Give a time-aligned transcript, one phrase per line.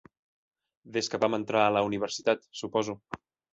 [0.95, 2.99] Des que vam entrar a la universitat, suposo.